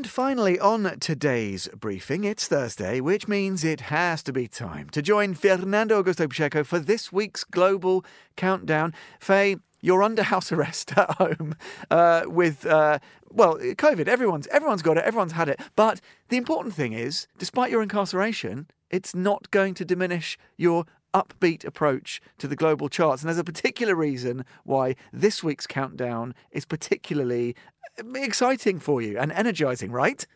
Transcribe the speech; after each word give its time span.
And 0.00 0.08
finally, 0.08 0.58
on 0.58 0.98
today's 0.98 1.68
briefing, 1.78 2.24
it's 2.24 2.48
Thursday, 2.48 3.02
which 3.02 3.28
means 3.28 3.64
it 3.64 3.82
has 3.92 4.22
to 4.22 4.32
be 4.32 4.48
time 4.48 4.88
to 4.92 5.02
join 5.02 5.34
Fernando 5.34 6.02
Augusto 6.02 6.26
Pacheco 6.26 6.64
for 6.64 6.78
this 6.78 7.12
week's 7.12 7.44
Global 7.44 8.02
Countdown. 8.34 8.94
Faye, 9.18 9.56
you're 9.82 10.02
under 10.02 10.22
house 10.22 10.52
arrest 10.52 10.92
at 10.96 11.10
home 11.16 11.54
uh, 11.90 12.22
with, 12.24 12.64
uh, 12.64 12.98
well, 13.30 13.58
COVID. 13.58 14.08
Everyone's, 14.08 14.46
everyone's 14.46 14.80
got 14.80 14.96
it, 14.96 15.04
everyone's 15.04 15.32
had 15.32 15.50
it. 15.50 15.60
But 15.76 16.00
the 16.30 16.38
important 16.38 16.74
thing 16.74 16.94
is, 16.94 17.26
despite 17.36 17.70
your 17.70 17.82
incarceration, 17.82 18.68
it's 18.88 19.14
not 19.14 19.50
going 19.50 19.74
to 19.74 19.84
diminish 19.84 20.38
your 20.56 20.86
upbeat 21.14 21.64
approach 21.64 22.20
to 22.38 22.48
the 22.48 22.56
global 22.56 22.88
charts. 22.88 23.22
And 23.22 23.28
there's 23.28 23.38
a 23.38 23.44
particular 23.44 23.94
reason 23.94 24.44
why 24.64 24.96
this 25.12 25.42
week's 25.42 25.66
countdown 25.66 26.34
is 26.50 26.64
particularly 26.64 27.56
uh, 27.98 28.12
exciting 28.14 28.78
for 28.78 29.02
you 29.02 29.18
and 29.18 29.32
energizing, 29.32 29.90
right? 29.92 30.26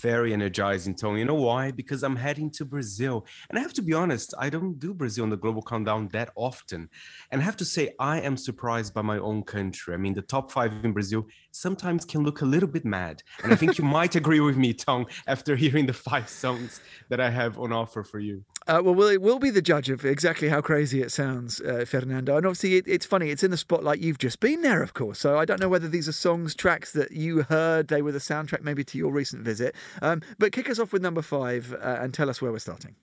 Very 0.00 0.32
energizing, 0.32 0.94
Tony. 0.94 1.20
You 1.20 1.24
know 1.24 1.34
why? 1.34 1.70
Because 1.70 2.02
I'm 2.02 2.16
heading 2.16 2.50
to 2.52 2.64
Brazil. 2.64 3.26
And 3.48 3.58
I 3.58 3.62
have 3.62 3.72
to 3.74 3.82
be 3.82 3.92
honest, 3.92 4.34
I 4.38 4.50
don't 4.50 4.78
do 4.78 4.94
Brazil 4.94 5.24
on 5.24 5.30
the 5.30 5.36
Global 5.36 5.62
Countdown 5.62 6.08
that 6.12 6.30
often. 6.36 6.88
And 7.30 7.40
I 7.40 7.44
have 7.44 7.56
to 7.58 7.64
say, 7.64 7.94
I 7.98 8.20
am 8.20 8.36
surprised 8.36 8.94
by 8.94 9.02
my 9.02 9.18
own 9.18 9.42
country. 9.42 9.94
I 9.94 9.96
mean, 9.96 10.14
the 10.14 10.22
top 10.22 10.50
five 10.50 10.72
in 10.84 10.92
Brazil 10.92 11.26
sometimes 11.50 12.04
can 12.04 12.22
look 12.22 12.40
a 12.40 12.44
little 12.44 12.68
bit 12.68 12.84
mad. 12.84 13.22
And 13.42 13.52
I 13.52 13.56
think 13.56 13.78
you 13.78 13.84
might 13.84 14.14
agree 14.22 14.40
with 14.40 14.56
me, 14.56 14.72
Tong, 14.72 15.06
after 15.26 15.56
hearing 15.64 15.86
the 15.86 15.92
five 15.92 16.28
songs 16.28 16.80
that 17.08 17.20
I 17.20 17.30
have 17.30 17.58
on 17.58 17.72
offer 17.72 18.02
for 18.02 18.18
you. 18.18 18.44
Uh, 18.66 18.80
well, 18.82 18.94
we'll, 18.94 19.20
we'll 19.20 19.38
be 19.38 19.50
the 19.50 19.60
judge 19.60 19.90
of 19.90 20.06
exactly 20.06 20.48
how 20.48 20.60
crazy 20.60 21.02
it 21.02 21.12
sounds, 21.12 21.60
uh, 21.60 21.84
Fernando. 21.86 22.36
And 22.36 22.46
obviously, 22.46 22.76
it, 22.76 22.88
it's 22.88 23.04
funny, 23.04 23.30
it's 23.30 23.42
in 23.42 23.50
the 23.50 23.58
spotlight. 23.58 23.98
You've 23.98 24.18
just 24.18 24.40
been 24.40 24.62
there, 24.62 24.82
of 24.82 24.94
course. 24.94 25.18
So 25.18 25.38
I 25.38 25.44
don't 25.44 25.60
know 25.60 25.68
whether 25.68 25.86
these 25.86 26.08
are 26.08 26.12
songs, 26.12 26.54
tracks 26.54 26.92
that 26.92 27.12
you 27.12 27.42
heard, 27.42 27.88
they 27.88 28.00
were 28.00 28.12
the 28.12 28.18
soundtrack 28.18 28.62
maybe 28.62 28.82
to 28.84 28.98
your 28.98 29.12
recent 29.12 29.42
visit. 29.42 29.74
Um, 30.02 30.22
but 30.38 30.52
kick 30.52 30.70
us 30.70 30.78
off 30.78 30.92
with 30.92 31.02
number 31.02 31.22
five 31.22 31.72
uh, 31.72 31.98
and 32.00 32.12
tell 32.12 32.30
us 32.30 32.40
where 32.40 32.52
we're 32.52 32.58
starting. 32.58 32.94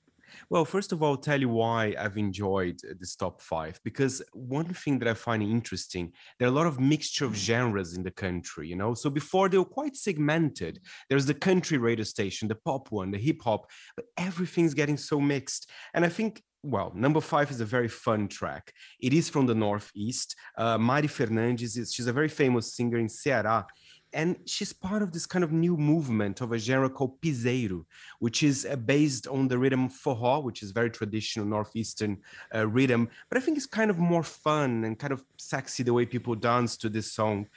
Well, 0.49 0.65
first 0.65 0.91
of 0.91 1.01
all, 1.01 1.11
I'll 1.11 1.17
tell 1.17 1.39
you 1.39 1.49
why 1.49 1.95
I've 1.97 2.17
enjoyed 2.17 2.79
this 2.99 3.15
top 3.15 3.41
five. 3.41 3.79
Because 3.83 4.21
one 4.33 4.73
thing 4.73 4.99
that 4.99 5.07
I 5.07 5.13
find 5.13 5.43
interesting, 5.43 6.11
there 6.39 6.47
are 6.47 6.51
a 6.51 6.55
lot 6.55 6.67
of 6.67 6.79
mixture 6.79 7.25
of 7.25 7.35
genres 7.35 7.95
in 7.95 8.03
the 8.03 8.11
country, 8.11 8.67
you 8.67 8.75
know. 8.75 8.93
So 8.93 9.09
before 9.09 9.49
they 9.49 9.57
were 9.57 9.65
quite 9.65 9.95
segmented. 9.95 10.79
There's 11.09 11.25
the 11.25 11.33
country 11.33 11.77
radio 11.77 12.03
station, 12.03 12.47
the 12.47 12.55
pop 12.55 12.91
one, 12.91 13.11
the 13.11 13.17
hip 13.17 13.41
hop, 13.43 13.69
but 13.95 14.05
everything's 14.17 14.73
getting 14.73 14.97
so 14.97 15.19
mixed. 15.19 15.69
And 15.93 16.05
I 16.05 16.09
think 16.09 16.41
well, 16.63 16.91
number 16.93 17.21
five 17.21 17.49
is 17.49 17.59
a 17.59 17.65
very 17.65 17.87
fun 17.87 18.27
track. 18.27 18.71
It 18.99 19.13
is 19.13 19.29
from 19.29 19.47
the 19.47 19.55
Northeast. 19.55 20.35
Uh, 20.55 20.77
Mari 20.77 21.07
Fernandes, 21.07 21.75
is, 21.75 21.91
she's 21.91 22.05
a 22.05 22.13
very 22.13 22.29
famous 22.29 22.75
singer 22.75 22.99
in 22.99 23.07
Ceará 23.07 23.65
and 24.13 24.35
she's 24.45 24.73
part 24.73 25.01
of 25.01 25.11
this 25.11 25.25
kind 25.25 25.43
of 25.43 25.51
new 25.51 25.77
movement 25.77 26.41
of 26.41 26.51
a 26.51 26.57
genre 26.57 26.89
called 26.89 27.21
piseiro, 27.21 27.85
which 28.19 28.43
is 28.43 28.65
uh, 28.69 28.75
based 28.75 29.27
on 29.27 29.47
the 29.47 29.57
rhythm 29.57 29.89
forró, 29.89 30.43
which 30.43 30.63
is 30.63 30.71
very 30.71 30.89
traditional 30.89 31.45
northeastern 31.45 32.17
uh, 32.53 32.67
rhythm. 32.67 33.09
But 33.29 33.37
I 33.37 33.41
think 33.41 33.57
it's 33.57 33.65
kind 33.65 33.89
of 33.89 33.97
more 33.97 34.23
fun 34.23 34.83
and 34.83 34.97
kind 34.97 35.13
of 35.13 35.23
sexy 35.37 35.83
the 35.83 35.93
way 35.93 36.05
people 36.05 36.35
dance 36.35 36.77
to 36.77 36.89
this 36.89 37.11
song. 37.11 37.47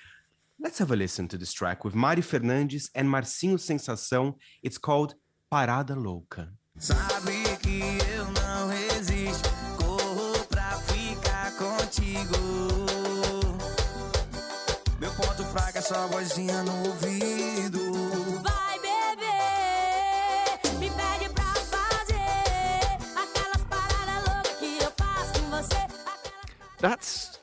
Let's 0.61 0.79
have 0.79 0.93
a 0.93 0.97
listen 0.97 1.29
to 1.29 1.37
this 1.37 1.53
track 1.53 1.85
with 1.85 1.95
Mari 1.95 2.23
Fernandes 2.23 2.91
and 2.95 3.09
Marcinho 3.09 3.59
Sensação. 3.59 4.37
It's 4.63 4.79
called 4.79 5.15
Parada 5.53 5.97
Louca. 5.97 6.49
Sabe 6.79 7.44
fraca, 15.85 15.95
só 15.95 16.07
vozinha 16.09 16.63
no 16.63 16.87
ouvido. 16.87 17.93
Vai 18.43 18.79
beber, 18.81 20.59
me 20.79 20.91
pede 20.91 21.33
pra 21.33 21.55
fazer 21.55 22.99
aquelas 23.15 23.65
paradas 23.69 24.25
loucas 24.27 24.57
que 24.59 24.79
eu 24.83 24.93
faço 24.97 25.33
com 25.41 25.51
você. 25.51 25.77
That's 26.81 27.39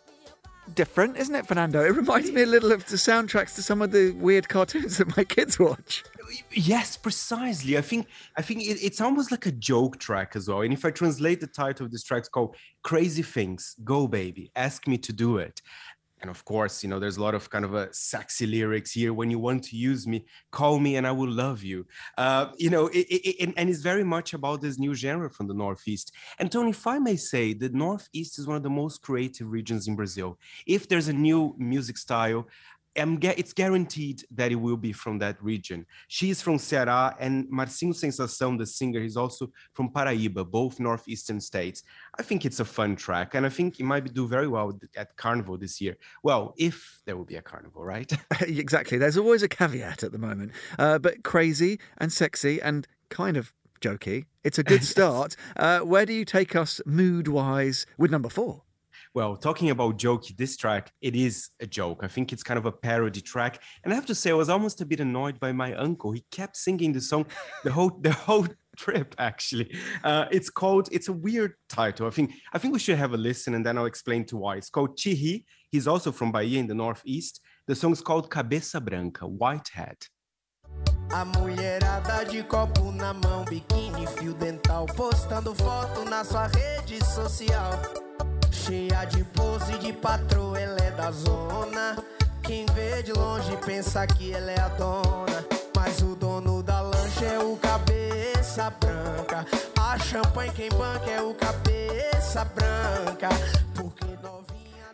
different, 0.76 1.18
isn't 1.18 1.36
it, 1.36 1.48
Fernando? 1.48 1.84
It 1.84 1.96
reminds 1.96 2.32
me 2.32 2.44
a 2.44 2.46
little 2.46 2.72
of 2.72 2.86
the 2.86 2.98
soundtracks 2.98 3.56
to 3.56 3.64
some 3.64 3.82
of 3.82 3.92
the 3.92 4.12
weird 4.12 4.48
cartoons 4.50 4.98
that 4.98 5.16
my 5.18 5.24
kids 5.24 5.60
watch. 5.60 6.04
Yes, 6.52 6.96
precisely. 6.96 7.78
I 7.78 7.82
think 7.82 8.08
I 8.38 8.42
think 8.42 8.62
it, 8.62 8.80
it's 8.82 9.02
almost 9.02 9.32
like 9.32 9.46
a 9.46 9.52
joke 9.52 10.00
track 10.00 10.36
as 10.36 10.48
well. 10.48 10.62
And 10.62 10.72
if 10.72 10.86
I 10.86 10.92
translate 10.92 11.42
the 11.42 11.48
title 11.48 11.86
of 11.86 11.92
this 11.92 12.04
track, 12.04 12.20
it's 12.20 12.30
called 12.30 12.56
"Crazy 12.84 13.22
Things." 13.22 13.76
Go, 13.84 14.08
baby, 14.08 14.50
ask 14.56 14.88
me 14.88 14.98
to 15.00 15.12
do 15.12 15.38
it 15.38 15.62
and 16.22 16.30
of 16.30 16.44
course 16.46 16.84
you 16.84 16.90
know 16.90 17.00
there's 17.00 17.18
a 17.18 17.22
lot 17.22 17.36
of 17.36 17.50
kind 17.50 17.66
of 17.66 17.74
a 17.74 17.94
sexy 17.94 18.46
lyrics 18.46 18.92
here. 18.92 19.14
When 19.14 19.30
you 19.30 19.40
want 19.40 19.64
to 19.66 19.76
use 19.76 20.08
me 20.08 20.26
call 20.52 20.80
me 20.80 20.96
and 20.96 21.06
i 21.08 21.12
will 21.12 21.32
love 21.32 21.64
you. 21.64 21.86
Uh, 22.18 22.48
you 22.58 22.70
know 22.70 22.88
it, 22.88 23.08
it, 23.10 23.54
and 23.58 23.70
it's 23.70 23.82
very 23.82 24.04
much 24.04 24.34
about 24.34 24.62
this 24.62 24.80
new 24.80 24.94
genre 24.94 25.30
from 25.30 25.48
the 25.48 25.54
northeast. 25.54 26.14
And 26.40 26.52
tony 26.52 26.72
if 26.72 26.86
i 26.88 27.00
may 27.00 27.16
say 27.16 27.54
the 27.54 27.70
northeast 27.70 28.40
is 28.40 28.48
one 28.48 28.58
of 28.58 28.64
the 28.64 28.70
most 28.70 29.02
creative 29.02 29.52
regions 29.52 29.88
in 29.88 29.96
brazil. 29.96 30.38
If 30.66 30.88
there's 30.88 31.08
a 31.08 31.14
new 31.14 31.56
music 31.58 31.98
style 31.98 32.48
it's 32.96 33.54
guaranteed 33.54 34.24
that 34.32 34.52
it 34.52 34.56
will 34.56 34.78
be 34.78 34.92
from 34.92 35.20
that 35.20 35.42
region. 35.42 35.86
She 36.08 36.30
is 36.30 36.42
from 36.42 36.58
Ceará, 36.58 37.16
and 37.20 37.48
Marcinho 37.52 37.94
Sensação, 37.94 38.58
the 38.58 38.66
singer, 38.66 39.00
is 39.00 39.18
also 39.18 39.52
from 39.74 39.90
Paraíba, 39.90 40.50
both 40.50 40.80
northeastern 40.80 41.40
states. 41.40 41.84
I 42.18 42.24
think 42.24 42.46
it's 42.46 42.60
a 42.60 42.66
fun 42.66 42.96
track, 42.96 43.36
and 43.36 43.46
I 43.46 43.50
think 43.50 43.80
it 43.80 43.84
might 43.84 44.14
do 44.14 44.28
very 44.28 44.48
well 44.48 44.78
at 44.96 45.16
Carnival 45.16 45.58
this 45.58 45.80
year. 45.80 45.98
Well, 46.24 46.54
if 46.58 47.02
there 47.06 47.16
will 47.18 47.26
be 47.26 47.36
a 47.36 47.42
Carnival, 47.42 47.84
right? 47.84 48.12
exactly. 48.42 48.98
There's 48.98 49.18
always 49.18 49.44
a 49.44 49.50
caveat 49.50 50.04
at 50.04 50.12
the 50.12 50.20
moment, 50.20 50.52
uh, 50.78 51.00
but 51.00 51.24
crazy 51.24 51.80
and 51.98 52.12
sexy 52.12 52.62
and 52.62 52.88
kind 53.10 53.38
of 53.38 53.54
jokey. 53.82 54.26
It's 54.44 54.60
a 54.60 54.64
good 54.64 54.84
start. 54.96 55.36
uh, 55.58 55.80
where 55.80 56.06
do 56.06 56.14
you 56.14 56.26
take 56.26 56.56
us 56.56 56.82
mood 56.86 57.28
wise 57.28 57.86
with 57.98 58.12
number 58.12 58.30
four? 58.30 58.64
Well, 59.14 59.36
talking 59.36 59.72
about 59.72 59.98
jokey, 59.98 60.38
this 60.38 60.56
track, 60.56 60.94
it 61.02 61.18
is 61.18 61.50
a 61.60 61.68
joke. 61.68 62.00
I 62.02 62.08
think 62.08 62.32
it's 62.32 62.44
kind 62.44 62.58
of 62.58 62.66
a 62.66 62.72
parody 62.72 63.20
track. 63.20 63.62
And 63.84 63.92
I 63.92 63.96
have 63.96 64.06
to 64.06 64.16
say, 64.16 64.32
I 64.32 64.36
was 64.36 64.48
almost 64.48 64.80
a 64.80 64.86
bit 64.86 65.02
annoyed 65.02 65.38
by 65.38 65.52
my 65.52 65.74
uncle. 65.74 66.14
He 66.14 66.24
kept 66.32 66.56
singing 66.56 66.94
the 66.94 67.02
song 67.02 67.26
the 67.66 67.72
whole 67.72 67.90
the 68.02 68.14
whole 68.14 68.48
trip 68.78 69.14
actually 69.18 69.70
uh, 70.06 70.26
it's 70.32 70.50
called 70.50 70.88
it's 70.94 71.10
a 71.10 71.14
weird 71.14 71.56
title 71.68 72.08
i 72.08 72.10
think 72.10 72.32
i 72.54 72.58
think 72.58 72.74
we 72.74 72.80
should 72.80 72.98
have 72.98 73.14
a 73.14 73.18
listen 73.18 73.54
and 73.54 73.66
then 73.66 73.78
i'll 73.78 73.86
explain 73.86 74.24
to 74.24 74.38
why 74.38 74.56
it's 74.56 74.70
called 74.70 74.98
Tierry 74.98 75.46
he's 75.70 75.88
also 75.88 76.10
from 76.10 76.32
bahia 76.32 76.58
in 76.58 76.68
the 76.68 76.74
northeast 76.74 77.42
the 77.68 77.76
song 77.76 77.92
is 77.92 78.00
called 78.00 78.30
cabeça 78.30 78.84
branca 78.84 79.28
white 79.28 79.68
hat 79.74 80.08
A 81.14 81.26
mulherada 81.26 82.24
de 82.24 82.42
copo 82.44 82.90
na 82.94 83.14
mão, 83.14 83.44
biquíni, 83.44 84.08
fio 84.18 84.34
dental, 84.34 84.86
postando 84.96 85.54
foto 85.54 86.06
na 86.06 86.24
sua 86.24 86.48
rede 86.48 87.04
social. 87.04 88.11
Cheia 88.66 89.06
de 89.06 89.24
pose 89.24 89.76
de 89.80 89.92
patroa, 89.92 90.60
ela 90.60 90.78
é 90.82 90.92
da 90.92 91.10
zona. 91.10 91.98
Quem 92.44 92.64
vê 92.68 93.02
de 93.02 93.12
longe 93.12 93.58
pensa 93.66 94.06
que 94.06 94.32
ela 94.34 94.52
é 94.52 94.60
a 94.60 94.68
dona. 94.68 95.44
Mas 95.76 96.00
o 96.02 96.16
dono 96.16 96.62
da 96.62 96.80
lancha 96.82 97.26
é 97.26 97.40
o 97.40 97.58
cabeça 97.58 98.72
branca. 98.80 99.48
A 99.80 99.98
champanhe 99.98 100.52
quem 100.52 100.70
banca 100.70 101.10
é 101.10 101.22
o 101.24 101.34
cabeça 101.34 102.46
branca. 102.46 103.30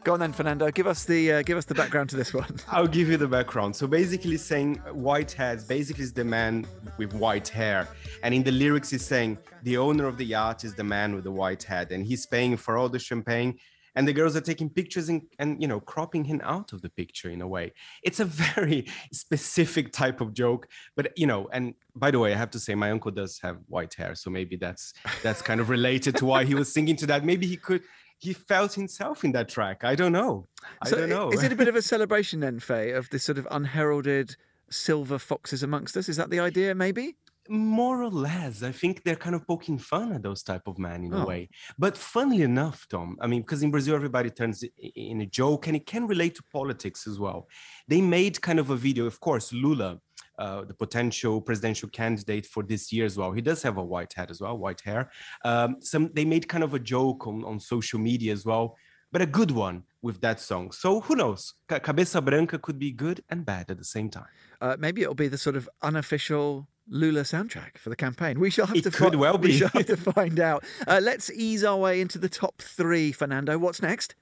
Go 0.08 0.14
on 0.14 0.22
then, 0.22 0.32
Fernando. 0.32 0.72
Give 0.72 0.88
us 0.88 1.04
the 1.04 1.34
uh, 1.34 1.42
give 1.42 1.58
us 1.58 1.66
the 1.66 1.76
background 1.76 2.10
to 2.12 2.16
this 2.16 2.34
one. 2.34 2.48
I'll 2.70 2.88
give 2.88 3.10
you 3.10 3.18
the 3.18 3.28
background. 3.28 3.76
So 3.76 3.88
basically, 3.88 4.38
saying 4.38 4.76
white 4.94 5.34
hats 5.34 5.66
basically 5.66 6.06
is 6.06 6.14
the 6.14 6.24
man 6.24 6.66
with 6.98 7.14
white 7.14 7.50
hair, 7.50 7.90
and 8.24 8.34
in 8.34 8.42
the 8.42 8.54
lyrics, 8.54 8.90
he's 8.90 9.06
saying 9.06 9.38
the 9.64 9.76
owner 9.76 10.08
of 10.08 10.18
the 10.18 10.24
yacht 10.24 10.64
is 10.64 10.76
the 10.76 10.84
man 10.86 11.14
with 11.14 11.26
the 11.26 11.32
white 11.34 11.62
hat, 11.62 11.92
and 11.92 12.06
he's 12.06 12.26
paying 12.26 12.56
for 12.56 12.78
all 12.78 12.88
the 12.88 13.00
champagne. 13.00 13.60
And 13.96 14.08
the 14.08 14.14
girls 14.14 14.38
are 14.38 14.42
taking 14.42 14.70
pictures 14.70 15.10
and, 15.10 15.24
and 15.40 15.62
you 15.62 15.68
know 15.68 15.82
cropping 15.82 16.24
him 16.24 16.40
out 16.42 16.72
of 16.72 16.82
the 16.82 16.90
picture 16.90 17.30
in 17.30 17.42
a 17.42 17.48
way. 17.48 17.74
It's 18.02 18.22
a 18.22 18.26
very 18.56 18.88
specific 19.12 19.92
type 19.92 20.22
of 20.22 20.34
joke, 20.34 20.70
but 20.96 21.12
you 21.18 21.28
know. 21.28 21.50
And 21.52 21.74
by 21.98 22.12
the 22.12 22.20
way, 22.20 22.34
I 22.34 22.38
have 22.38 22.52
to 22.52 22.60
say 22.60 22.76
my 22.76 22.92
uncle 22.92 23.12
does 23.12 23.40
have 23.40 23.58
white 23.68 23.94
hair, 23.94 24.16
so 24.16 24.30
maybe 24.30 24.56
that's 24.56 24.94
that's 25.22 25.42
kind 25.42 25.60
of 25.60 25.70
related 25.70 26.16
to 26.16 26.26
why 26.26 26.46
he 26.46 26.56
was 26.56 26.72
singing 26.72 26.96
to 26.96 27.08
that. 27.08 27.26
Maybe 27.26 27.46
he 27.46 27.58
could 27.58 27.82
he 28.20 28.34
felt 28.34 28.74
himself 28.74 29.24
in 29.24 29.32
that 29.34 29.50
track. 29.50 29.84
I 29.84 29.96
don't 29.96 30.12
know. 30.12 30.48
I 30.82 30.90
so 30.90 30.98
don't 30.98 31.10
know. 31.10 31.30
Is 31.30 31.44
it 31.44 31.52
a 31.52 31.56
bit 31.56 31.68
of 31.68 31.76
a 31.76 31.82
celebration 31.94 32.40
then, 32.40 32.60
Faye, 32.60 32.92
of 32.92 33.10
this 33.10 33.24
sort 33.24 33.38
of 33.38 33.48
unheralded 33.52 34.36
silver 34.70 35.20
foxes 35.20 35.64
amongst 35.64 35.96
us? 35.98 36.10
Is 36.10 36.18
that 36.18 36.30
the 36.30 36.40
idea, 36.40 36.74
maybe? 36.74 37.16
More 37.50 38.04
or 38.04 38.10
less, 38.10 38.62
I 38.62 38.74
think 38.74 39.04
they're 39.04 39.16
kind 39.16 39.36
of 39.36 39.48
poking 39.48 39.78
fun 39.78 40.12
at 40.12 40.22
those 40.22 40.44
type 40.44 40.68
of 40.68 40.78
men 40.78 41.06
in 41.06 41.14
oh. 41.14 41.22
a 41.22 41.26
way. 41.26 41.50
But 41.78 41.96
funnily 41.98 42.42
enough, 42.42 42.86
Tom, 42.90 43.18
I 43.22 43.28
mean, 43.28 43.42
because 43.42 43.64
in 43.64 43.72
Brazil 43.72 43.96
everybody 43.96 44.30
turns 44.30 44.66
in 44.96 45.22
a 45.22 45.26
joke, 45.26 45.68
and 45.68 45.76
it 45.76 45.86
can 45.86 46.08
relate 46.08 46.36
to 46.36 46.44
politics 46.52 47.08
as 47.08 47.20
well. 47.20 47.48
They 47.88 48.02
made 48.02 48.42
kind 48.42 48.60
of 48.60 48.70
a 48.70 48.76
video, 48.76 49.06
of 49.06 49.20
course, 49.22 49.54
Lula 49.54 50.00
uh, 50.38 50.64
the 50.66 50.74
potential 50.74 51.42
presidential 51.42 51.90
candidate 51.90 52.46
for 52.46 52.64
this 52.64 52.92
year 52.92 53.06
as 53.06 53.18
well. 53.18 53.32
He 53.32 53.42
does 53.42 53.62
have 53.64 53.78
a 53.78 53.84
white 53.84 54.14
hat 54.14 54.32
as 54.32 54.42
well, 54.42 54.58
white 54.58 54.82
hair. 54.82 55.12
Um, 55.44 55.78
some 55.82 56.10
they 56.14 56.26
made 56.26 56.48
kind 56.48 56.64
of 56.64 56.74
a 56.74 56.80
joke 56.80 57.28
on, 57.28 57.44
on 57.44 57.60
social 57.60 58.00
media 58.00 58.34
as 58.34 58.46
well 58.46 58.78
but 59.12 59.22
a 59.22 59.26
good 59.26 59.52
one 59.52 59.84
with 60.02 60.22
that 60.22 60.40
song. 60.40 60.72
So 60.72 61.02
who 61.02 61.16
knows? 61.16 61.54
Cabeça 61.70 62.24
Branca 62.24 62.60
could 62.60 62.78
be 62.78 62.92
good 62.92 63.24
and 63.30 63.46
bad 63.46 63.72
at 63.72 63.78
the 63.78 63.84
same 63.84 64.10
time. 64.10 64.28
Uh, 64.60 64.76
maybe 64.80 65.02
it'll 65.02 65.16
be 65.16 65.28
the 65.28 65.38
sort 65.38 65.56
of 65.56 65.70
unofficial 65.82 66.68
Lula 66.90 67.22
soundtrack 67.22 67.78
for 67.78 67.90
the 67.90 67.96
campaign. 67.96 68.40
We 68.40 68.50
shall 68.50 68.66
have 68.66 68.76
to. 68.76 68.80
it 68.80 68.84
to 68.84 68.92
could 68.92 69.14
fi- 69.14 69.20
well 69.20 69.38
be. 69.38 69.50
We 69.50 69.58
shall 69.58 69.70
have 69.70 69.86
to 69.88 69.98
find 70.14 70.40
out. 70.40 70.64
Uh, 70.88 71.00
let's 71.02 71.30
ease 71.32 71.64
our 71.64 71.78
way 71.78 72.02
into 72.02 72.18
the 72.18 72.30
top 72.30 72.62
three. 72.62 73.12
Fernando, 73.12 73.58
what's 73.58 73.82
next? 73.82 74.16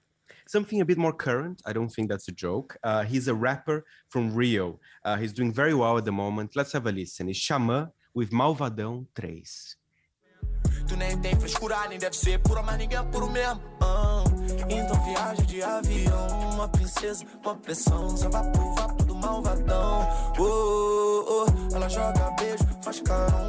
Something 0.47 0.81
a 0.81 0.85
bit 0.85 0.97
more 0.97 1.13
current. 1.13 1.61
I 1.65 1.73
don't 1.73 1.89
think 1.89 2.09
that's 2.09 2.27
a 2.27 2.31
joke. 2.31 2.77
Uh, 2.83 3.03
he's 3.03 3.27
a 3.27 3.33
rapper 3.33 3.83
from 4.09 4.33
Rio. 4.33 4.79
Uh, 5.03 5.17
he's 5.17 5.33
doing 5.33 5.51
very 5.51 5.73
well 5.73 5.97
at 5.97 6.05
the 6.05 6.11
moment. 6.11 6.55
Let's 6.55 6.73
have 6.73 6.85
a 6.85 6.91
listen. 6.91 7.29
It's 7.29 7.39
Xamã 7.39 7.91
with 8.13 8.31
Malvadão 8.31 9.07
3. 9.15 9.43
Tu 10.87 10.95
nem 10.95 11.19
tem 11.19 11.35
frescura, 11.39 11.87
nem 11.87 11.97
deve 11.97 12.15
ser 12.15 12.39
pura, 12.39 12.61
mas 12.61 12.77
ninguém 12.77 12.99
é 12.99 13.03
puro 13.03 13.29
mesmo. 13.29 13.61
Ah, 13.81 14.23
então 14.69 15.03
viaja 15.03 15.41
de 15.43 15.63
avião, 15.63 16.51
uma 16.53 16.69
princesa, 16.69 17.25
uma 17.43 17.55
pressão, 17.55 18.15
só 18.15 18.29
vai 18.29 18.51
pro 18.51 18.75
vapo 18.75 19.03
do 19.03 19.15
malvadão. 19.15 20.07
Oh, 20.37 20.43
oh, 20.43 21.45
oh, 21.47 21.75
ela 21.75 21.89
joga 21.89 22.29
beijo, 22.31 22.63
faz 22.83 22.99
carão 23.01 23.44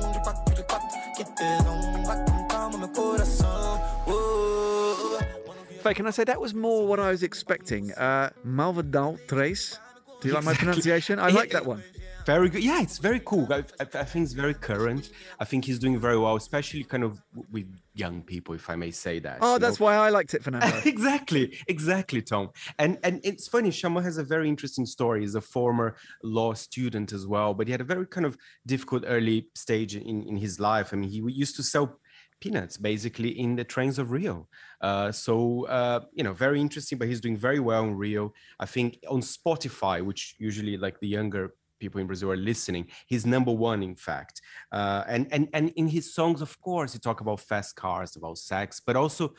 Faye, 5.86 5.94
can 5.94 6.06
I 6.08 6.10
say 6.10 6.24
that 6.24 6.40
was 6.40 6.52
more 6.52 6.84
what 6.84 6.98
I 6.98 7.10
was 7.10 7.22
expecting? 7.22 7.92
Uh, 7.92 8.30
Malvadão 8.44 9.20
Tres. 9.28 9.78
Do 10.20 10.26
you 10.26 10.34
like 10.34 10.42
my 10.42 10.54
pronunciation? 10.54 11.20
I 11.20 11.28
Yeah, 11.28 11.34
like 11.34 11.50
that 11.50 11.64
one. 11.64 11.84
Very 12.24 12.48
good. 12.48 12.64
Yeah, 12.64 12.82
it's 12.82 12.98
very 12.98 13.20
cool. 13.24 13.46
I, 13.52 13.58
I, 13.78 13.84
I 14.02 14.04
think 14.10 14.24
it's 14.24 14.32
very 14.32 14.54
current. 14.54 15.10
I 15.38 15.44
think 15.44 15.64
he's 15.64 15.78
doing 15.78 15.96
very 16.00 16.18
well, 16.18 16.34
especially 16.34 16.82
kind 16.82 17.04
of 17.04 17.22
with 17.52 17.68
young 17.94 18.22
people, 18.22 18.52
if 18.56 18.68
I 18.68 18.74
may 18.74 18.90
say 18.90 19.20
that. 19.20 19.38
Oh, 19.40 19.58
that's 19.58 19.78
know? 19.78 19.86
why 19.86 19.94
I 19.94 20.08
liked 20.10 20.34
it, 20.34 20.42
Fernando. 20.42 20.76
exactly, 20.84 21.56
exactly, 21.68 22.20
Tom. 22.20 22.50
And 22.80 22.98
and 23.04 23.20
it's 23.22 23.46
funny. 23.46 23.70
Xamã 23.70 24.02
has 24.02 24.18
a 24.18 24.24
very 24.24 24.48
interesting 24.48 24.86
story. 24.86 25.20
He's 25.20 25.36
a 25.36 25.40
former 25.40 25.94
law 26.24 26.52
student 26.54 27.12
as 27.12 27.28
well, 27.28 27.54
but 27.54 27.68
he 27.68 27.70
had 27.70 27.80
a 27.80 27.84
very 27.84 28.08
kind 28.08 28.26
of 28.26 28.36
difficult 28.66 29.04
early 29.06 29.46
stage 29.54 29.94
in 29.94 30.24
in 30.24 30.36
his 30.36 30.58
life. 30.58 30.92
I 30.92 30.96
mean, 30.96 31.10
he 31.10 31.22
used 31.44 31.54
to 31.56 31.62
sell 31.62 32.00
peanuts 32.40 32.76
basically 32.76 33.38
in 33.38 33.56
the 33.56 33.64
trains 33.64 33.98
of 33.98 34.10
Rio. 34.10 34.48
Uh, 34.80 35.10
so 35.12 35.66
uh, 35.66 36.00
you 36.12 36.22
know, 36.24 36.32
very 36.32 36.60
interesting. 36.60 36.98
But 36.98 37.08
he's 37.08 37.20
doing 37.20 37.36
very 37.36 37.60
well 37.60 37.84
in 37.84 37.96
Rio. 37.96 38.32
I 38.60 38.66
think 38.66 38.98
on 39.08 39.20
Spotify, 39.20 40.04
which 40.04 40.34
usually 40.38 40.76
like 40.76 41.00
the 41.00 41.08
younger 41.08 41.54
people 41.78 42.00
in 42.00 42.06
Brazil 42.06 42.32
are 42.32 42.36
listening. 42.36 42.86
He's 43.06 43.26
number 43.26 43.52
one, 43.52 43.82
in 43.82 43.94
fact. 43.94 44.40
Uh, 44.72 45.04
and 45.06 45.28
and 45.32 45.48
and 45.52 45.70
in 45.76 45.88
his 45.88 46.14
songs, 46.14 46.40
of 46.40 46.58
course, 46.60 46.92
he 46.92 46.98
talk 46.98 47.20
about 47.20 47.40
fast 47.40 47.76
cars, 47.76 48.16
about 48.16 48.38
sex, 48.38 48.80
but 48.84 48.96
also 48.96 49.34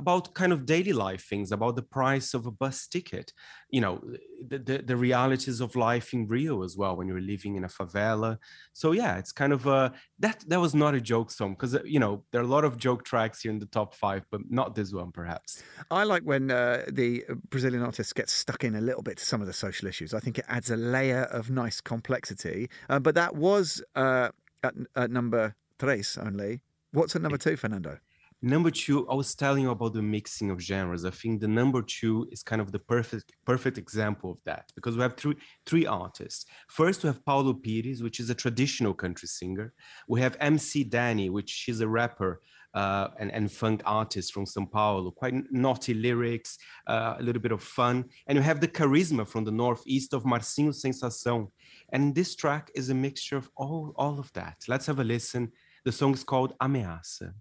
about 0.00 0.34
kind 0.34 0.52
of 0.52 0.66
daily 0.66 0.92
life 0.92 1.24
things, 1.28 1.52
about 1.52 1.76
the 1.76 1.82
price 1.82 2.34
of 2.34 2.46
a 2.46 2.50
bus 2.50 2.86
ticket, 2.86 3.32
you 3.70 3.80
know, 3.80 4.02
the, 4.48 4.58
the, 4.58 4.78
the 4.78 4.96
realities 4.96 5.60
of 5.60 5.76
life 5.76 6.12
in 6.12 6.26
Rio 6.26 6.62
as 6.62 6.76
well 6.76 6.96
when 6.96 7.06
you're 7.06 7.20
living 7.20 7.56
in 7.56 7.64
a 7.64 7.68
favela. 7.68 8.38
So 8.72 8.92
yeah, 8.92 9.18
it's 9.18 9.32
kind 9.32 9.52
of 9.52 9.66
a 9.66 9.92
that 10.18 10.44
that 10.48 10.60
was 10.60 10.74
not 10.74 10.94
a 10.94 11.00
joke 11.00 11.30
song 11.30 11.50
because 11.52 11.76
you 11.84 12.00
know 12.00 12.24
there 12.30 12.40
are 12.40 12.44
a 12.44 12.54
lot 12.56 12.64
of 12.64 12.78
joke 12.78 13.04
tracks 13.04 13.42
here 13.42 13.52
in 13.52 13.58
the 13.58 13.66
top 13.66 13.94
five, 13.94 14.24
but 14.30 14.40
not 14.48 14.74
this 14.74 14.92
one 14.92 15.12
perhaps. 15.12 15.62
I 15.90 16.04
like 16.04 16.22
when 16.22 16.50
uh, 16.50 16.84
the 16.88 17.24
Brazilian 17.50 17.82
artist 17.82 18.14
gets 18.14 18.32
stuck 18.32 18.64
in 18.64 18.74
a 18.74 18.80
little 18.80 19.02
bit 19.02 19.18
to 19.18 19.24
some 19.24 19.40
of 19.40 19.46
the 19.46 19.52
social 19.52 19.86
issues. 19.86 20.14
I 20.14 20.20
think 20.20 20.38
it 20.38 20.46
adds 20.48 20.70
a 20.70 20.76
layer 20.76 21.24
of 21.24 21.50
nice 21.50 21.80
complexity. 21.80 22.70
Uh, 22.88 22.98
but 22.98 23.14
that 23.14 23.36
was 23.36 23.82
uh, 23.94 24.30
at, 24.64 24.74
at 24.96 25.10
number 25.10 25.54
tres 25.78 26.18
only. 26.18 26.60
What's 26.92 27.14
at 27.14 27.22
number 27.22 27.38
two, 27.38 27.56
Fernando? 27.56 27.98
Number 28.42 28.70
two, 28.70 29.06
I 29.10 29.14
was 29.14 29.34
telling 29.34 29.64
you 29.64 29.70
about 29.70 29.92
the 29.92 30.00
mixing 30.00 30.50
of 30.50 30.62
genres. 30.62 31.04
I 31.04 31.10
think 31.10 31.40
the 31.40 31.48
number 31.48 31.82
two 31.82 32.26
is 32.32 32.42
kind 32.42 32.62
of 32.62 32.72
the 32.72 32.78
perfect 32.78 33.32
perfect 33.44 33.76
example 33.76 34.30
of 34.30 34.38
that 34.46 34.72
because 34.74 34.96
we 34.96 35.02
have 35.02 35.16
three 35.16 35.36
three 35.66 35.84
artists. 35.84 36.46
First, 36.68 37.02
we 37.02 37.08
have 37.08 37.22
Paulo 37.26 37.52
Pires, 37.52 38.02
which 38.02 38.18
is 38.18 38.30
a 38.30 38.34
traditional 38.34 38.94
country 38.94 39.28
singer. 39.28 39.74
We 40.08 40.22
have 40.22 40.38
MC 40.40 40.84
Danny, 40.84 41.28
which 41.28 41.50
she's 41.50 41.80
a 41.82 41.88
rapper 41.88 42.40
uh, 42.72 43.08
and, 43.18 43.30
and 43.32 43.52
funk 43.52 43.82
artist 43.84 44.32
from 44.32 44.46
São 44.46 44.70
Paulo, 44.70 45.10
quite 45.10 45.34
naughty 45.50 45.92
lyrics, 45.92 46.56
uh, 46.86 47.16
a 47.18 47.22
little 47.22 47.42
bit 47.42 47.52
of 47.52 47.62
fun. 47.62 48.06
And 48.26 48.36
you 48.36 48.42
have 48.42 48.60
the 48.60 48.68
charisma 48.68 49.28
from 49.28 49.44
the 49.44 49.50
northeast 49.50 50.14
of 50.14 50.24
Marcinho 50.24 50.72
Sensação. 50.72 51.48
And 51.92 52.14
this 52.14 52.34
track 52.36 52.70
is 52.74 52.88
a 52.88 52.94
mixture 52.94 53.36
of 53.36 53.50
all, 53.56 53.92
all 53.96 54.18
of 54.18 54.32
that. 54.32 54.56
Let's 54.66 54.86
have 54.86 55.00
a 55.00 55.04
listen. 55.04 55.52
The 55.84 55.92
song 55.92 56.14
is 56.14 56.24
called 56.24 56.54
Ameaça. 56.58 57.34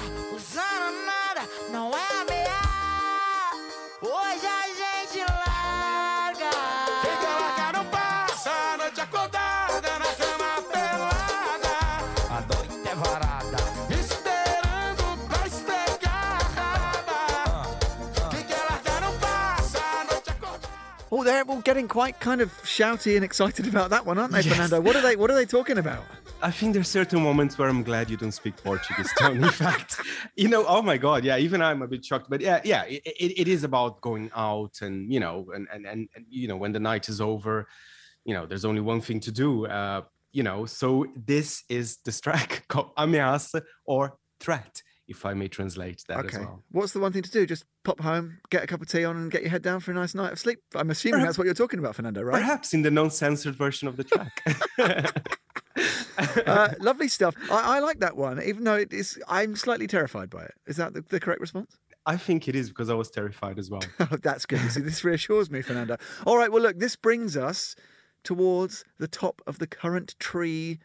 Eu 0.00 0.06
em 0.06 0.10
casa, 0.10 0.30
naquela 0.30 0.30
tara, 0.30 0.36
usando 0.36 1.06
nada, 1.06 1.48
não 1.70 1.90
é 1.96 2.06
ameaça. 2.22 3.56
Hoje 4.00 4.46
a 4.46 4.62
gente 4.68 5.18
larga. 5.20 6.50
Quem 7.02 7.16
quer 7.16 7.34
largar 7.40 7.72
não 7.72 7.84
passa 7.86 8.50
a 8.50 8.76
noite 8.76 9.00
acordada 9.00 9.98
na 9.98 10.06
cama 10.14 10.62
pelada. 10.72 11.74
A 12.30 12.40
noite 12.40 12.88
é 12.88 12.94
varada, 12.94 13.56
esperando 13.90 15.28
pra 15.28 15.46
esfregar. 15.46 16.40
Quem 18.30 18.44
quer 18.44 18.62
largar 18.70 19.00
não 19.00 19.18
passa 19.18 19.78
a 19.78 20.04
noite 20.12 20.30
acordada. 20.30 20.68
Oh, 21.10 21.24
they're 21.24 21.44
all 21.48 21.60
getting 21.64 21.88
quite 21.88 22.18
kind 22.20 22.40
of 22.40 22.50
shouty 22.64 23.16
and 23.16 23.24
excited 23.24 23.66
about 23.66 23.90
that 23.90 24.06
one, 24.06 24.18
aren't 24.18 24.32
they, 24.32 24.42
Yes. 24.42 24.48
Fernando? 24.54 24.80
What 24.80 24.96
are 24.96 25.02
they? 25.02 25.16
What 25.16 25.30
are 25.30 25.34
they 25.36 25.46
talking 25.46 25.78
about? 25.78 26.04
I 26.40 26.52
think 26.52 26.72
there's 26.74 26.88
certain 26.88 27.20
moments 27.22 27.58
where 27.58 27.68
I'm 27.68 27.82
glad 27.82 28.08
you 28.08 28.16
don't 28.16 28.30
speak 28.32 28.56
Portuguese, 28.62 29.10
Tony. 29.18 29.38
In 29.42 29.50
fact, 29.50 29.96
you 30.36 30.46
know, 30.48 30.64
oh 30.68 30.80
my 30.80 30.96
God, 30.96 31.24
yeah, 31.24 31.36
even 31.36 31.60
I'm 31.60 31.82
a 31.82 31.88
bit 31.88 32.04
shocked. 32.04 32.30
But 32.30 32.40
yeah, 32.40 32.60
yeah, 32.64 32.84
it, 32.84 33.02
it, 33.04 33.40
it 33.40 33.48
is 33.48 33.64
about 33.64 34.00
going 34.02 34.30
out 34.36 34.80
and, 34.80 35.12
you 35.12 35.18
know, 35.18 35.46
and, 35.52 35.66
and, 35.72 35.84
and, 35.86 36.08
you 36.28 36.46
know, 36.46 36.56
when 36.56 36.70
the 36.70 36.78
night 36.78 37.08
is 37.08 37.20
over, 37.20 37.66
you 38.24 38.34
know, 38.34 38.46
there's 38.46 38.64
only 38.64 38.80
one 38.80 39.00
thing 39.00 39.18
to 39.20 39.32
do, 39.32 39.66
uh, 39.66 40.02
you 40.32 40.44
know. 40.44 40.64
So 40.64 41.06
this 41.16 41.64
is 41.68 41.98
this 42.04 42.20
track 42.26 42.64
called 42.68 42.94
Ameaça 42.96 43.62
or 43.84 44.16
Threat, 44.38 44.80
if 45.08 45.26
I 45.26 45.34
may 45.34 45.48
translate 45.48 46.04
that 46.06 46.18
Okay. 46.18 46.36
as 46.36 46.38
well. 46.38 46.62
What's 46.70 46.92
the 46.92 47.00
one 47.00 47.12
thing 47.12 47.22
to 47.22 47.30
do? 47.32 47.46
Just 47.46 47.64
pop 47.82 47.98
home, 47.98 48.38
get 48.50 48.62
a 48.62 48.66
cup 48.68 48.80
of 48.80 48.86
tea 48.88 49.04
on, 49.04 49.16
and 49.16 49.28
get 49.30 49.42
your 49.42 49.50
head 49.50 49.62
down 49.62 49.80
for 49.80 49.90
a 49.90 49.94
nice 49.94 50.14
night 50.14 50.32
of 50.32 50.38
sleep. 50.38 50.60
I'm 50.76 50.90
assuming 50.90 51.14
Perhaps- 51.14 51.30
that's 51.30 51.38
what 51.38 51.46
you're 51.46 51.54
talking 51.54 51.80
about, 51.80 51.96
Fernando, 51.96 52.22
right? 52.22 52.34
Perhaps 52.40 52.74
in 52.74 52.82
the 52.82 52.92
non-censored 52.92 53.56
version 53.56 53.88
of 53.88 53.96
the 53.96 54.04
track. 54.04 54.40
uh, 56.46 56.74
lovely 56.80 57.08
stuff. 57.08 57.34
I, 57.50 57.76
I 57.76 57.80
like 57.80 58.00
that 58.00 58.16
one, 58.16 58.42
even 58.42 58.64
though 58.64 58.74
it 58.74 58.92
is. 58.92 59.18
I'm 59.28 59.56
slightly 59.56 59.86
terrified 59.86 60.30
by 60.30 60.44
it. 60.44 60.54
Is 60.66 60.76
that 60.76 60.94
the, 60.94 61.02
the 61.02 61.20
correct 61.20 61.40
response? 61.40 61.78
I 62.06 62.16
think 62.16 62.48
it 62.48 62.56
is 62.56 62.70
because 62.70 62.88
I 62.88 62.94
was 62.94 63.10
terrified 63.10 63.58
as 63.58 63.70
well. 63.70 63.82
Oh, 64.00 64.16
that's 64.22 64.46
good. 64.46 64.60
See, 64.70 64.80
this 64.80 65.04
reassures 65.04 65.50
me, 65.50 65.60
Fernando. 65.60 65.96
All 66.26 66.38
right. 66.38 66.50
Well, 66.50 66.62
look, 66.62 66.78
this 66.78 66.96
brings 66.96 67.36
us 67.36 67.76
towards 68.24 68.84
the 68.98 69.08
top 69.08 69.42
of 69.46 69.58
the 69.58 69.66
current 69.66 70.14
tree 70.18 70.78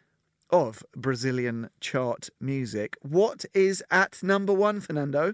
of 0.49 0.83
Brazilian 0.95 1.69
chart 1.79 2.29
music. 2.41 2.97
What 3.01 3.45
is 3.53 3.83
at 3.89 4.21
number 4.21 4.53
one, 4.53 4.81
Fernando? 4.81 5.33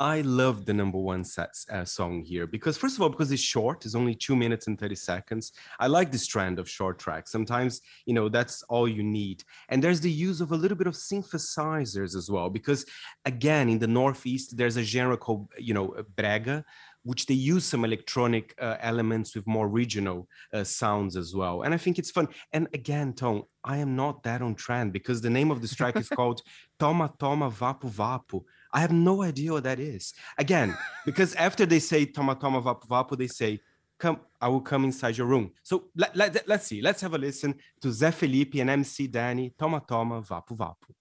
I 0.00 0.20
love 0.20 0.64
the 0.64 0.74
number 0.74 0.98
one 0.98 1.24
set, 1.24 1.54
uh, 1.70 1.84
song 1.84 2.22
here 2.22 2.46
because, 2.46 2.78
first 2.78 2.96
of 2.96 3.02
all, 3.02 3.08
because 3.08 3.32
it's 3.32 3.42
short, 3.42 3.84
it's 3.84 3.96
only 3.96 4.14
two 4.14 4.36
minutes 4.36 4.68
and 4.68 4.78
30 4.78 4.94
seconds. 4.94 5.52
I 5.80 5.88
like 5.88 6.12
this 6.12 6.26
trend 6.26 6.60
of 6.60 6.68
short 6.68 6.98
tracks. 7.00 7.32
Sometimes, 7.32 7.80
you 8.06 8.14
know, 8.14 8.28
that's 8.28 8.62
all 8.64 8.86
you 8.86 9.02
need. 9.02 9.42
And 9.68 9.82
there's 9.82 10.00
the 10.00 10.10
use 10.10 10.40
of 10.40 10.52
a 10.52 10.56
little 10.56 10.76
bit 10.76 10.86
of 10.86 10.94
synthesizers 10.94 12.14
as 12.14 12.30
well, 12.30 12.48
because 12.48 12.86
again, 13.24 13.68
in 13.68 13.80
the 13.80 13.88
Northeast, 13.88 14.56
there's 14.56 14.76
a 14.76 14.84
genre 14.84 15.16
called, 15.16 15.48
you 15.58 15.74
know, 15.74 15.94
brega, 16.16 16.64
which 17.02 17.26
they 17.26 17.34
use 17.34 17.64
some 17.64 17.84
electronic 17.84 18.54
uh, 18.60 18.76
elements 18.80 19.34
with 19.34 19.46
more 19.46 19.66
regional 19.68 20.28
uh, 20.52 20.62
sounds 20.62 21.16
as 21.16 21.34
well. 21.34 21.62
And 21.62 21.74
I 21.74 21.76
think 21.76 21.98
it's 21.98 22.10
fun. 22.10 22.28
And 22.52 22.68
again, 22.74 23.14
Tom, 23.14 23.44
I 23.64 23.78
am 23.78 23.96
not 23.96 24.22
that 24.24 24.42
on 24.42 24.54
trend 24.54 24.92
because 24.92 25.20
the 25.20 25.30
name 25.30 25.50
of 25.50 25.60
this 25.60 25.74
track 25.74 25.96
is 25.96 26.08
called 26.18 26.42
Toma 26.78 27.12
Toma 27.18 27.50
Vapo 27.50 27.90
Vapo. 27.90 28.44
I 28.72 28.80
have 28.80 28.92
no 28.92 29.22
idea 29.22 29.52
what 29.52 29.64
that 29.64 29.80
is. 29.80 30.12
Again, 30.36 30.76
because 31.06 31.34
after 31.34 31.66
they 31.66 31.78
say 31.78 32.06
Toma 32.06 32.34
Toma 32.34 32.60
Vapo 32.60 32.86
Vapo, 32.86 33.16
they 33.16 33.28
say, 33.28 33.60
Come, 33.98 34.20
I 34.40 34.48
will 34.48 34.60
come 34.60 34.84
inside 34.84 35.18
your 35.18 35.26
room. 35.26 35.50
So 35.64 35.86
let, 35.96 36.14
let, 36.14 36.46
let's 36.46 36.68
see. 36.68 36.80
Let's 36.80 37.00
have 37.00 37.14
a 37.14 37.18
listen 37.18 37.56
to 37.80 37.88
Zé 37.88 38.14
Felipe 38.14 38.54
and 38.54 38.70
MC 38.70 39.08
Danny, 39.08 39.52
Toma 39.58 39.82
Toma 39.86 40.22
Vapo 40.22 40.56
Vapo. 40.56 40.94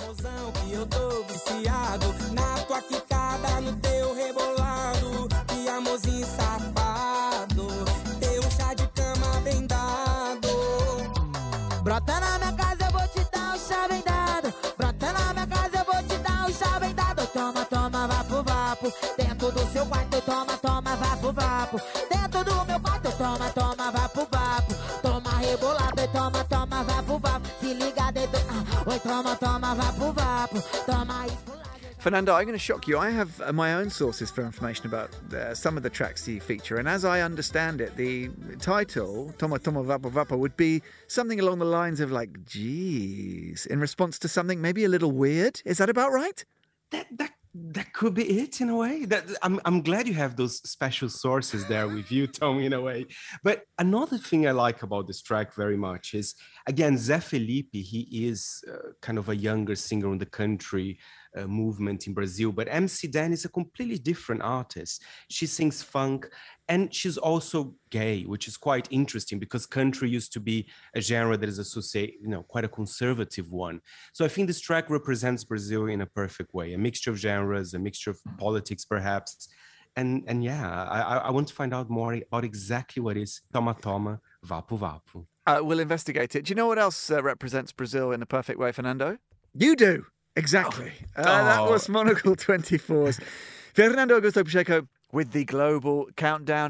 vapo, 18.81 18.89
vapo. 18.89 18.93
Dentro 19.17 19.51
do 19.53 19.67
seu 19.73 19.87
quarto, 19.87 20.21
toma, 20.23 20.57
toma, 20.57 20.97
vapo, 20.97 21.33
vapo. 21.33 21.81
Dentro 22.09 22.45
do 22.45 22.65
meu 22.65 22.81
quarto, 22.81 23.11
toma, 23.17 23.51
toma, 23.51 23.91
vapo, 23.91 24.27
vapo. 24.31 24.75
Toma 25.03 25.39
rebolado, 25.39 26.01
e 26.01 26.09
toma, 26.09 26.45
toma, 26.45 26.83
vapo, 26.85 27.19
vapo. 27.19 27.49
Se 27.61 27.75
liga, 27.75 28.11
dedo. 28.11 28.39
Ah, 28.49 28.91
oi, 28.91 28.99
toma, 29.01 29.37
toma, 29.37 29.75
vapo, 29.75 30.13
vapo. 30.13 30.61
Toma 30.87 31.27
esculado. 31.27 31.61
Fernando, 31.99 32.33
I'm 32.33 32.45
going 32.45 32.55
to 32.55 32.59
shock 32.59 32.89
you. 32.89 32.97
I 32.97 33.11
have 33.11 33.39
uh, 33.43 33.53
my 33.53 33.75
own 33.75 33.91
sources 33.91 34.31
for 34.31 34.43
information 34.43 34.87
about 34.87 35.11
uh, 35.35 35.55
some 35.55 35.77
of 35.77 35.83
the 35.83 35.91
tracks 35.91 36.27
you 36.27 36.41
feature, 36.41 36.79
and 36.79 36.89
as 36.89 37.05
I 37.05 37.21
understand 37.21 37.83
it, 37.83 37.95
the 37.97 38.31
title 38.59 39.35
"Toma 39.37 39.59
Toma 39.59 39.85
Vapo 39.85 40.11
Vapo" 40.11 40.39
would 40.39 40.57
be 40.57 40.81
something 41.09 41.39
along 41.39 41.59
the 41.59 41.67
lines 41.67 42.01
of 42.01 42.11
like 42.11 42.47
"Geez," 42.47 43.67
in 43.67 43.81
response 43.81 44.19
to 44.21 44.29
something 44.29 44.63
maybe 44.63 44.85
a 44.85 44.89
little 44.89 45.13
weird. 45.13 45.61
Is 45.67 45.77
that 45.77 45.91
about 45.91 46.11
right? 46.11 46.43
That 46.91 47.07
that 47.19 47.33
that 47.53 47.93
could 47.93 48.15
be 48.15 48.41
it 48.41 48.61
in 48.61 48.69
a 48.69 48.77
way. 48.77 49.05
That 49.05 49.25
I'm 49.43 49.61
I'm 49.65 49.83
glad 49.83 50.07
you 50.07 50.15
have 50.15 50.37
those 50.37 50.59
special 50.69 51.09
sources 51.09 51.67
there 51.67 51.89
with 51.89 52.11
you, 52.13 52.27
tommy 52.41 52.67
in 52.67 52.73
a 52.73 52.81
way. 52.81 53.07
But 53.43 53.65
another 53.79 54.19
thing 54.19 54.47
I 54.47 54.53
like 54.53 54.83
about 54.83 55.07
this 55.09 55.21
track 55.21 55.55
very 55.55 55.77
much 55.77 56.15
is 56.15 56.35
again 56.67 56.95
Zé 56.95 57.21
Felipe. 57.23 57.75
He 57.75 58.29
is 58.29 58.63
uh, 58.73 58.93
kind 59.03 59.19
of 59.19 59.29
a 59.29 59.37
younger 59.37 59.75
singer 59.75 60.13
in 60.13 60.19
the 60.19 60.27
country 60.27 60.99
uh, 61.37 61.47
movement 61.47 62.07
in 62.07 62.15
Brazil. 62.15 62.53
But 62.53 62.69
MC 62.71 63.09
Dan 63.09 63.33
is 63.33 63.45
a 63.45 63.49
completely 63.49 63.99
different 63.99 64.43
artist. 64.43 65.03
She 65.29 65.47
sings 65.47 65.83
funk 65.83 66.29
and 66.71 66.95
she's 66.95 67.19
also 67.19 67.75
gay, 67.91 68.23
which 68.23 68.47
is 68.47 68.57
quite 68.57 68.87
interesting 68.93 69.41
because 69.41 69.67
country 69.67 70.09
used 70.09 70.33
to 70.33 70.41
be 70.41 70.69
a 70.95 71.01
genre 71.01 71.37
that 71.37 71.49
is 71.49 71.59
associated, 71.59 72.15
you 72.23 72.29
know, 72.29 72.45
quite 72.45 72.65
a 72.65 72.69
conservative 72.69 73.51
one. 73.51 73.81
So 74.13 74.25
I 74.25 74.29
think 74.29 74.47
this 74.47 74.61
track 74.61 74.89
represents 74.89 75.43
Brazil 75.43 75.87
in 75.87 76.01
a 76.01 76.07
perfect 76.07 76.55
way, 76.55 76.73
a 76.73 76.79
mixture 76.79 77.11
of 77.11 77.17
genres, 77.17 77.75
a 77.75 77.79
mixture 77.81 78.11
of 78.13 78.21
politics, 78.39 78.85
perhaps. 78.85 79.49
And 79.97 80.23
and 80.29 80.45
yeah, 80.45 80.85
I, 80.85 81.17
I 81.17 81.31
want 81.33 81.49
to 81.49 81.55
find 81.55 81.75
out 81.75 81.91
more 81.91 82.15
about 82.15 82.45
exactly 82.45 83.03
what 83.03 83.17
is 83.17 83.41
Toma 83.53 83.77
Toma 83.83 84.21
Vapo 84.47 84.79
Vapo. 84.79 85.27
Uh, 85.49 85.59
we'll 85.65 85.81
investigate 85.81 86.37
it. 86.37 86.45
Do 86.45 86.51
you 86.51 86.55
know 86.55 86.69
what 86.69 86.79
else 86.79 87.11
uh, 87.11 87.21
represents 87.21 87.73
Brazil 87.73 88.13
in 88.13 88.23
a 88.23 88.27
perfect 88.27 88.61
way, 88.61 88.71
Fernando? 88.71 89.19
You 89.53 89.75
do. 89.75 90.07
Exactly. 90.37 90.93
Uh, 91.17 91.25
that 91.25 91.69
was 91.69 91.89
Monocle 91.89 92.37
24's 92.37 93.19
Fernando 93.75 94.21
Augusto 94.21 94.45
Pacheco 94.45 94.87
with 95.13 95.33
the 95.33 95.45
global 95.45 96.09
countdown. 96.17 96.69